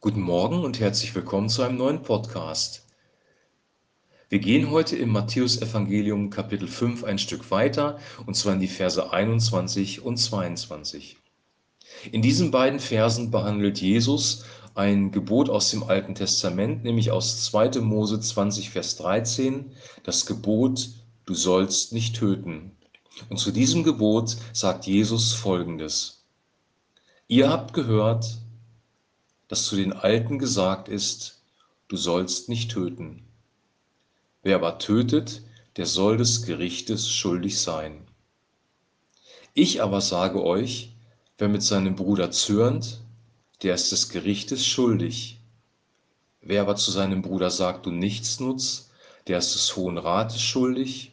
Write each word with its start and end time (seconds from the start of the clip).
Guten 0.00 0.20
Morgen 0.20 0.64
und 0.64 0.78
herzlich 0.78 1.12
willkommen 1.16 1.48
zu 1.48 1.62
einem 1.62 1.76
neuen 1.76 2.02
Podcast. 2.02 2.86
Wir 4.28 4.38
gehen 4.38 4.70
heute 4.70 4.96
im 4.96 5.08
Matthäusevangelium 5.08 6.30
Kapitel 6.30 6.68
5 6.68 7.02
ein 7.02 7.18
Stück 7.18 7.50
weiter 7.50 7.98
und 8.24 8.34
zwar 8.36 8.52
in 8.52 8.60
die 8.60 8.68
Verse 8.68 9.12
21 9.12 10.02
und 10.02 10.16
22. 10.16 11.16
In 12.12 12.22
diesen 12.22 12.52
beiden 12.52 12.78
Versen 12.78 13.32
behandelt 13.32 13.80
Jesus 13.80 14.44
ein 14.76 15.10
Gebot 15.10 15.50
aus 15.50 15.72
dem 15.72 15.82
Alten 15.82 16.14
Testament, 16.14 16.84
nämlich 16.84 17.10
aus 17.10 17.46
2. 17.46 17.80
Mose 17.80 18.20
20, 18.20 18.70
Vers 18.70 18.98
13, 18.98 19.72
das 20.04 20.26
Gebot, 20.26 20.90
du 21.26 21.34
sollst 21.34 21.92
nicht 21.92 22.14
töten. 22.14 22.70
Und 23.30 23.38
zu 23.38 23.50
diesem 23.50 23.82
Gebot 23.82 24.36
sagt 24.52 24.86
Jesus 24.86 25.32
folgendes. 25.32 26.24
Ihr 27.26 27.50
habt 27.50 27.74
gehört, 27.74 28.38
dass 29.48 29.64
zu 29.64 29.76
den 29.76 29.92
Alten 29.92 30.38
gesagt 30.38 30.88
ist, 30.88 31.42
du 31.88 31.96
sollst 31.96 32.48
nicht 32.48 32.70
töten. 32.70 33.24
Wer 34.42 34.56
aber 34.56 34.78
tötet, 34.78 35.42
der 35.76 35.86
soll 35.86 36.16
des 36.16 36.42
Gerichtes 36.42 37.10
schuldig 37.10 37.60
sein. 37.60 38.06
Ich 39.54 39.82
aber 39.82 40.00
sage 40.00 40.44
euch, 40.44 40.92
wer 41.38 41.48
mit 41.48 41.62
seinem 41.62 41.96
Bruder 41.96 42.30
zürnt, 42.30 43.00
der 43.62 43.74
ist 43.74 43.90
des 43.90 44.08
Gerichtes 44.08 44.64
schuldig. 44.64 45.40
Wer 46.40 46.62
aber 46.62 46.76
zu 46.76 46.90
seinem 46.90 47.22
Bruder 47.22 47.50
sagt, 47.50 47.86
du 47.86 47.90
nichts 47.90 48.38
nutz, 48.38 48.90
der 49.26 49.38
ist 49.38 49.54
des 49.54 49.76
Hohen 49.76 49.98
Rates 49.98 50.40
schuldig. 50.40 51.12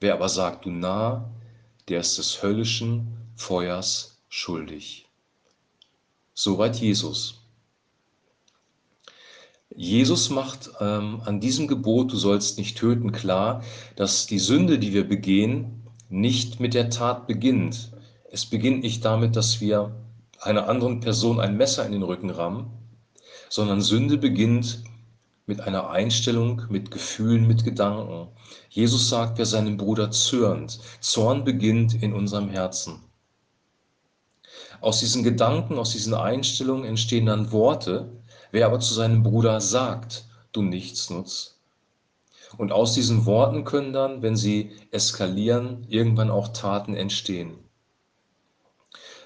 Wer 0.00 0.14
aber 0.14 0.28
sagt, 0.28 0.64
du 0.64 0.70
nah, 0.70 1.30
der 1.88 2.00
ist 2.00 2.18
des 2.18 2.42
höllischen 2.42 3.16
Feuers 3.36 4.16
schuldig. 4.28 5.06
Soweit 6.34 6.76
Jesus. 6.76 7.43
Jesus 9.76 10.30
macht 10.30 10.70
ähm, 10.80 11.20
an 11.24 11.40
diesem 11.40 11.66
Gebot, 11.66 12.12
du 12.12 12.16
sollst 12.16 12.58
nicht 12.58 12.78
töten, 12.78 13.10
klar, 13.10 13.62
dass 13.96 14.26
die 14.26 14.38
Sünde, 14.38 14.78
die 14.78 14.92
wir 14.92 15.08
begehen, 15.08 15.82
nicht 16.08 16.60
mit 16.60 16.74
der 16.74 16.90
Tat 16.90 17.26
beginnt. 17.26 17.90
Es 18.30 18.46
beginnt 18.46 18.82
nicht 18.82 19.04
damit, 19.04 19.34
dass 19.34 19.60
wir 19.60 19.92
einer 20.40 20.68
anderen 20.68 21.00
Person 21.00 21.40
ein 21.40 21.56
Messer 21.56 21.84
in 21.84 21.92
den 21.92 22.04
Rücken 22.04 22.30
rammen, 22.30 22.66
sondern 23.48 23.80
Sünde 23.80 24.16
beginnt 24.16 24.84
mit 25.46 25.60
einer 25.60 25.90
Einstellung, 25.90 26.62
mit 26.68 26.92
Gefühlen, 26.92 27.46
mit 27.46 27.64
Gedanken. 27.64 28.28
Jesus 28.70 29.08
sagt, 29.08 29.38
wer 29.38 29.46
seinem 29.46 29.76
Bruder 29.76 30.10
zürnt, 30.12 30.78
Zorn 31.00 31.44
beginnt 31.44 32.00
in 32.00 32.12
unserem 32.12 32.48
Herzen. 32.48 33.00
Aus 34.80 35.00
diesen 35.00 35.24
Gedanken, 35.24 35.78
aus 35.78 35.92
diesen 35.92 36.14
Einstellungen 36.14 36.84
entstehen 36.84 37.26
dann 37.26 37.50
Worte, 37.50 38.08
Wer 38.54 38.66
aber 38.66 38.78
zu 38.78 38.94
seinem 38.94 39.24
Bruder 39.24 39.60
sagt, 39.60 40.26
du 40.52 40.62
nichts 40.62 41.10
nutzt. 41.10 41.56
Und 42.56 42.70
aus 42.70 42.94
diesen 42.94 43.26
Worten 43.26 43.64
können 43.64 43.92
dann, 43.92 44.22
wenn 44.22 44.36
sie 44.36 44.70
eskalieren, 44.92 45.84
irgendwann 45.88 46.30
auch 46.30 46.46
Taten 46.52 46.94
entstehen. 46.94 47.54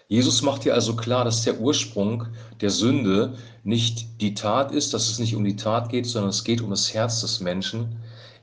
Jesus 0.09 0.41
macht 0.41 0.63
hier 0.63 0.73
also 0.73 0.97
klar, 0.97 1.27
dass 1.27 1.43
der 1.43 1.61
Ursprung 1.61 2.29
der 2.63 2.71
Sünde 2.71 3.37
nicht 3.65 4.23
die 4.23 4.33
Tat 4.33 4.73
ist, 4.73 4.95
dass 4.95 5.11
es 5.11 5.19
nicht 5.19 5.37
um 5.37 5.45
die 5.45 5.57
Tat 5.57 5.91
geht, 5.91 6.07
sondern 6.07 6.31
es 6.31 6.43
geht 6.43 6.63
um 6.63 6.71
das 6.71 6.95
Herz 6.95 7.21
des 7.21 7.41
Menschen. 7.41 7.97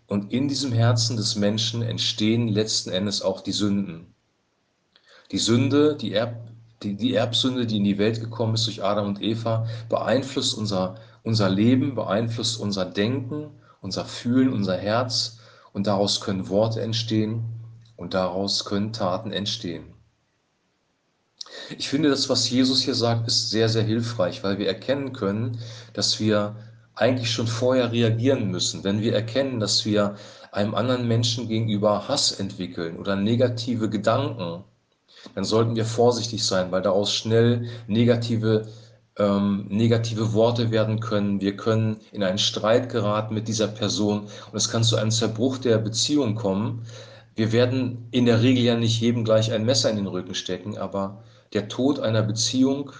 Und 0.05 0.31
in 0.31 0.47
diesem 0.47 0.71
Herzen 0.71 1.17
des 1.17 1.35
Menschen 1.35 1.81
entstehen 1.81 2.47
letzten 2.47 2.91
Endes 2.91 3.23
auch 3.23 3.41
die 3.41 3.53
Sünden. 3.53 4.13
Die 5.31 5.39
Sünde, 5.39 5.95
die 5.95 6.13
Erb 6.13 6.35
die, 6.85 6.95
die 6.95 7.15
Erbsünde, 7.15 7.65
die 7.65 7.77
in 7.77 7.83
die 7.83 7.97
Welt 7.97 8.19
gekommen 8.19 8.53
ist 8.53 8.67
durch 8.67 8.83
Adam 8.83 9.07
und 9.07 9.21
Eva, 9.21 9.67
beeinflusst 9.89 10.57
unser, 10.57 10.95
unser 11.23 11.49
Leben, 11.49 11.95
beeinflusst 11.95 12.59
unser 12.59 12.85
Denken, 12.85 13.49
unser 13.81 14.05
Fühlen, 14.05 14.53
unser 14.53 14.77
Herz 14.77 15.39
und 15.73 15.87
daraus 15.87 16.21
können 16.21 16.47
Worte 16.47 16.81
entstehen 16.81 17.43
und 17.97 18.13
daraus 18.13 18.65
können 18.65 18.93
Taten 18.93 19.31
entstehen. 19.31 19.93
Ich 21.77 21.89
finde, 21.89 22.09
das, 22.09 22.29
was 22.29 22.49
Jesus 22.49 22.81
hier 22.81 22.95
sagt, 22.95 23.27
ist 23.27 23.49
sehr, 23.49 23.69
sehr 23.69 23.83
hilfreich, 23.83 24.43
weil 24.43 24.59
wir 24.59 24.67
erkennen 24.67 25.13
können, 25.13 25.59
dass 25.93 26.19
wir 26.19 26.55
eigentlich 26.95 27.31
schon 27.31 27.47
vorher 27.47 27.91
reagieren 27.91 28.49
müssen. 28.51 28.83
Wenn 28.83 29.01
wir 29.01 29.13
erkennen, 29.13 29.59
dass 29.59 29.85
wir 29.85 30.15
einem 30.51 30.75
anderen 30.75 31.07
Menschen 31.07 31.47
gegenüber 31.47 32.07
Hass 32.07 32.31
entwickeln 32.31 32.97
oder 32.97 33.15
negative 33.15 33.89
Gedanken, 33.89 34.63
dann 35.33 35.43
sollten 35.43 35.75
wir 35.75 35.85
vorsichtig 35.85 36.43
sein, 36.43 36.71
weil 36.71 36.81
daraus 36.81 37.13
schnell 37.13 37.67
negative, 37.87 38.67
ähm, 39.17 39.65
negative 39.69 40.33
Worte 40.33 40.71
werden 40.71 40.99
können. 40.99 41.41
Wir 41.41 41.57
können 41.57 41.97
in 42.11 42.23
einen 42.23 42.37
Streit 42.37 42.89
geraten 42.89 43.33
mit 43.33 43.47
dieser 43.47 43.67
Person 43.67 44.21
und 44.21 44.55
es 44.55 44.69
kann 44.69 44.83
zu 44.83 44.97
einem 44.97 45.11
Zerbruch 45.11 45.57
der 45.57 45.77
Beziehung 45.77 46.35
kommen. 46.35 46.85
Wir 47.35 47.51
werden 47.51 48.07
in 48.11 48.25
der 48.25 48.41
Regel 48.41 48.63
ja 48.63 48.75
nicht 48.75 49.01
jedem 49.01 49.23
gleich 49.23 49.51
ein 49.51 49.65
Messer 49.65 49.89
in 49.89 49.97
den 49.97 50.07
Rücken 50.07 50.35
stecken, 50.35 50.77
aber 50.77 51.23
der 51.53 51.67
Tod 51.67 51.99
einer 51.99 52.23
Beziehung 52.23 52.91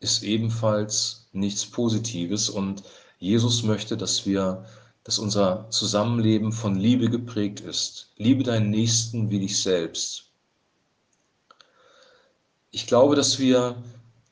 ist 0.00 0.22
ebenfalls 0.22 1.28
nichts 1.32 1.66
Positives 1.66 2.48
und 2.48 2.82
Jesus 3.18 3.62
möchte, 3.62 3.96
dass 3.96 4.24
wir, 4.24 4.64
dass 5.04 5.18
unser 5.18 5.68
Zusammenleben 5.70 6.52
von 6.52 6.74
Liebe 6.76 7.10
geprägt 7.10 7.60
ist. 7.60 8.10
Liebe 8.16 8.42
deinen 8.44 8.70
Nächsten 8.70 9.30
wie 9.30 9.40
dich 9.40 9.62
selbst 9.62 10.29
ich 12.70 12.86
glaube, 12.86 13.16
dass 13.16 13.38
wir 13.38 13.76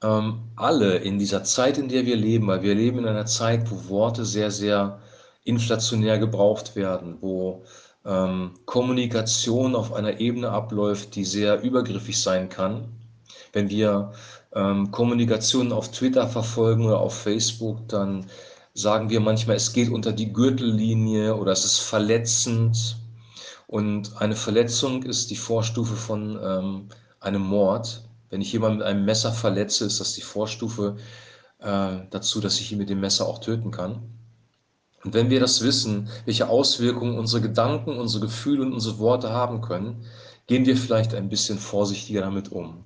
ähm, 0.02 0.40
alle 0.56 0.96
in 0.96 1.18
dieser 1.18 1.44
Zeit, 1.44 1.78
in 1.78 1.88
der 1.88 2.06
wir 2.06 2.16
leben, 2.16 2.46
weil 2.46 2.62
wir 2.62 2.74
leben 2.74 2.98
in 2.98 3.06
einer 3.06 3.26
Zeit, 3.26 3.70
wo 3.70 3.88
Worte 3.88 4.24
sehr, 4.24 4.50
sehr 4.50 5.00
inflationär 5.44 6.18
gebraucht 6.18 6.76
werden, 6.76 7.16
wo 7.20 7.64
ähm, 8.04 8.52
Kommunikation 8.64 9.74
auf 9.74 9.92
einer 9.92 10.20
Ebene 10.20 10.50
abläuft, 10.50 11.14
die 11.14 11.24
sehr 11.24 11.62
übergriffig 11.62 12.20
sein 12.20 12.48
kann. 12.48 12.88
Wenn 13.52 13.70
wir 13.70 14.12
ähm, 14.54 14.90
Kommunikation 14.90 15.72
auf 15.72 15.90
Twitter 15.90 16.28
verfolgen 16.28 16.86
oder 16.86 17.00
auf 17.00 17.14
Facebook, 17.18 17.88
dann 17.88 18.26
sagen 18.74 19.10
wir 19.10 19.20
manchmal, 19.20 19.56
es 19.56 19.72
geht 19.72 19.90
unter 19.90 20.12
die 20.12 20.32
Gürtellinie 20.32 21.34
oder 21.34 21.52
es 21.52 21.64
ist 21.64 21.80
verletzend. 21.80 22.96
Und 23.66 24.16
eine 24.20 24.36
Verletzung 24.36 25.02
ist 25.02 25.30
die 25.30 25.36
Vorstufe 25.36 25.96
von 25.96 26.38
ähm, 26.42 26.88
einem 27.20 27.42
Mord. 27.42 28.07
Wenn 28.30 28.40
ich 28.40 28.52
jemanden 28.52 28.78
mit 28.78 28.86
einem 28.86 29.04
Messer 29.04 29.32
verletze, 29.32 29.84
ist 29.86 30.00
das 30.00 30.14
die 30.14 30.22
Vorstufe 30.22 30.96
äh, 31.60 31.98
dazu, 32.10 32.40
dass 32.40 32.60
ich 32.60 32.72
ihn 32.72 32.78
mit 32.78 32.90
dem 32.90 33.00
Messer 33.00 33.26
auch 33.26 33.38
töten 33.38 33.70
kann. 33.70 34.02
Und 35.04 35.14
wenn 35.14 35.30
wir 35.30 35.40
das 35.40 35.62
wissen, 35.62 36.08
welche 36.24 36.48
Auswirkungen 36.48 37.18
unsere 37.18 37.40
Gedanken, 37.40 37.98
unsere 37.98 38.26
Gefühle 38.26 38.62
und 38.62 38.72
unsere 38.72 38.98
Worte 38.98 39.30
haben 39.30 39.60
können, 39.60 40.04
gehen 40.46 40.66
wir 40.66 40.76
vielleicht 40.76 41.14
ein 41.14 41.28
bisschen 41.28 41.58
vorsichtiger 41.58 42.22
damit 42.22 42.50
um. 42.50 42.84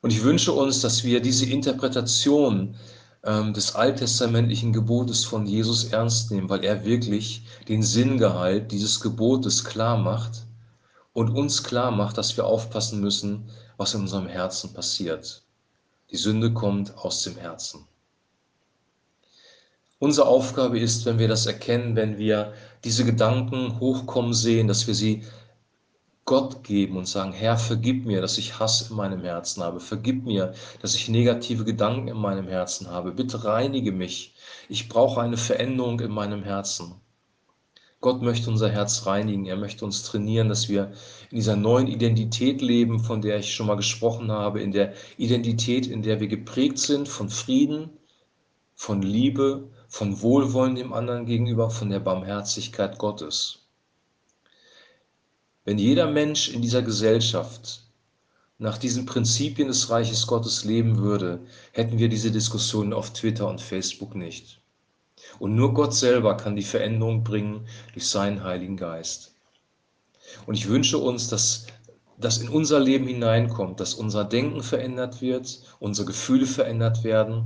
Und 0.00 0.12
ich 0.12 0.22
wünsche 0.22 0.52
uns, 0.52 0.80
dass 0.80 1.04
wir 1.04 1.20
diese 1.20 1.46
Interpretation 1.46 2.76
ähm, 3.24 3.52
des 3.52 3.74
alttestamentlichen 3.74 4.72
Gebotes 4.72 5.24
von 5.24 5.46
Jesus 5.46 5.84
ernst 5.84 6.30
nehmen, 6.30 6.48
weil 6.48 6.64
er 6.64 6.84
wirklich 6.84 7.44
den 7.68 7.82
Sinngehalt 7.82 8.72
dieses 8.72 9.00
Gebotes 9.00 9.64
klar 9.64 9.96
macht 9.96 10.46
und 11.12 11.30
uns 11.30 11.62
klar 11.62 11.90
macht, 11.90 12.18
dass 12.18 12.36
wir 12.36 12.46
aufpassen 12.46 13.00
müssen, 13.00 13.50
was 13.76 13.94
in 13.94 14.02
unserem 14.02 14.28
Herzen 14.28 14.72
passiert. 14.72 15.42
Die 16.10 16.16
Sünde 16.16 16.52
kommt 16.52 16.96
aus 16.96 17.22
dem 17.22 17.36
Herzen. 17.36 17.86
Unsere 19.98 20.26
Aufgabe 20.26 20.78
ist, 20.80 21.06
wenn 21.06 21.18
wir 21.18 21.28
das 21.28 21.46
erkennen, 21.46 21.94
wenn 21.94 22.18
wir 22.18 22.54
diese 22.82 23.04
Gedanken 23.04 23.78
hochkommen 23.78 24.34
sehen, 24.34 24.66
dass 24.66 24.86
wir 24.86 24.94
sie 24.94 25.22
Gott 26.24 26.62
geben 26.62 26.96
und 26.96 27.08
sagen, 27.08 27.32
Herr, 27.32 27.56
vergib 27.56 28.06
mir, 28.06 28.20
dass 28.20 28.38
ich 28.38 28.58
Hass 28.58 28.90
in 28.90 28.96
meinem 28.96 29.22
Herzen 29.22 29.62
habe. 29.62 29.80
Vergib 29.80 30.24
mir, 30.24 30.54
dass 30.80 30.94
ich 30.94 31.08
negative 31.08 31.64
Gedanken 31.64 32.08
in 32.08 32.16
meinem 32.16 32.48
Herzen 32.48 32.88
habe. 32.90 33.12
Bitte 33.12 33.44
reinige 33.44 33.92
mich. 33.92 34.34
Ich 34.68 34.88
brauche 34.88 35.20
eine 35.20 35.36
Veränderung 35.36 35.98
in 36.00 36.12
meinem 36.12 36.44
Herzen. 36.44 36.94
Gott 38.02 38.20
möchte 38.20 38.50
unser 38.50 38.68
Herz 38.68 39.06
reinigen. 39.06 39.46
Er 39.46 39.56
möchte 39.56 39.84
uns 39.84 40.02
trainieren, 40.02 40.48
dass 40.48 40.68
wir 40.68 40.92
in 41.30 41.36
dieser 41.36 41.56
neuen 41.56 41.86
Identität 41.86 42.60
leben, 42.60 42.98
von 42.98 43.22
der 43.22 43.38
ich 43.38 43.54
schon 43.54 43.68
mal 43.68 43.76
gesprochen 43.76 44.30
habe, 44.30 44.60
in 44.60 44.72
der 44.72 44.92
Identität, 45.16 45.86
in 45.86 46.02
der 46.02 46.20
wir 46.20 46.26
geprägt 46.26 46.78
sind 46.78 47.08
von 47.08 47.30
Frieden, 47.30 47.90
von 48.74 49.02
Liebe, 49.02 49.70
von 49.88 50.20
Wohlwollen 50.20 50.74
dem 50.74 50.92
anderen 50.92 51.26
gegenüber, 51.26 51.70
von 51.70 51.90
der 51.90 52.00
Barmherzigkeit 52.00 52.98
Gottes. 52.98 53.60
Wenn 55.64 55.78
jeder 55.78 56.10
Mensch 56.10 56.48
in 56.48 56.60
dieser 56.60 56.82
Gesellschaft 56.82 57.84
nach 58.58 58.78
diesen 58.78 59.06
Prinzipien 59.06 59.68
des 59.68 59.90
Reiches 59.90 60.26
Gottes 60.26 60.64
leben 60.64 60.98
würde, 60.98 61.46
hätten 61.70 61.98
wir 61.98 62.08
diese 62.08 62.32
Diskussionen 62.32 62.92
auf 62.92 63.12
Twitter 63.12 63.48
und 63.48 63.60
Facebook 63.60 64.16
nicht. 64.16 64.61
Und 65.38 65.54
nur 65.54 65.74
Gott 65.74 65.94
selber 65.94 66.36
kann 66.36 66.56
die 66.56 66.62
Veränderung 66.62 67.24
bringen 67.24 67.66
durch 67.92 68.08
seinen 68.08 68.42
Heiligen 68.42 68.76
Geist. 68.76 69.34
Und 70.46 70.54
ich 70.54 70.68
wünsche 70.68 70.98
uns, 70.98 71.28
dass 71.28 71.66
das 72.18 72.38
in 72.38 72.48
unser 72.48 72.80
Leben 72.80 73.06
hineinkommt, 73.06 73.80
dass 73.80 73.94
unser 73.94 74.24
Denken 74.24 74.62
verändert 74.62 75.20
wird, 75.20 75.62
unsere 75.80 76.06
Gefühle 76.06 76.46
verändert 76.46 77.04
werden 77.04 77.44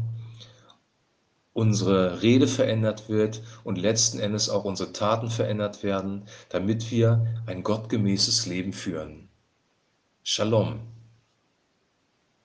unsere 1.56 2.20
Rede 2.20 2.46
verändert 2.46 3.08
wird 3.08 3.42
und 3.64 3.78
letzten 3.78 4.18
Endes 4.18 4.50
auch 4.50 4.64
unsere 4.64 4.92
Taten 4.92 5.30
verändert 5.30 5.82
werden, 5.82 6.26
damit 6.50 6.90
wir 6.90 7.26
ein 7.46 7.62
gottgemäßes 7.62 8.44
Leben 8.44 8.74
führen. 8.74 9.30
Shalom. 10.22 10.80